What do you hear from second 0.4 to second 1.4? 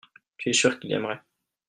es sûr qu'il aimerait.